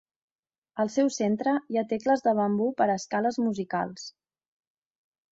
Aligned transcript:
Al 0.83 0.87
seu 0.93 1.09
centre, 1.15 1.51
hi 1.73 1.77
ha 1.81 1.83
tecles 1.91 2.25
de 2.27 2.33
bambú 2.39 2.69
per 2.79 2.87
a 2.89 2.95
escales 3.01 3.37
musicals. 3.49 4.07